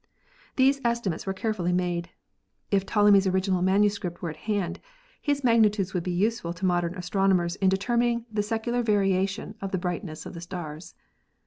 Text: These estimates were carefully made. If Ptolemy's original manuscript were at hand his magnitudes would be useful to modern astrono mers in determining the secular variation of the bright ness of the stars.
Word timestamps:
These 0.55 0.81
estimates 0.83 1.27
were 1.27 1.33
carefully 1.35 1.71
made. 1.71 2.09
If 2.71 2.87
Ptolemy's 2.87 3.27
original 3.27 3.61
manuscript 3.61 4.19
were 4.19 4.31
at 4.31 4.35
hand 4.49 4.79
his 5.21 5.43
magnitudes 5.43 5.93
would 5.93 6.01
be 6.01 6.09
useful 6.11 6.53
to 6.53 6.65
modern 6.65 6.95
astrono 6.95 7.35
mers 7.35 7.55
in 7.57 7.69
determining 7.69 8.25
the 8.31 8.41
secular 8.41 8.81
variation 8.81 9.53
of 9.61 9.71
the 9.71 9.77
bright 9.77 10.03
ness 10.03 10.25
of 10.25 10.33
the 10.33 10.41
stars. 10.41 10.95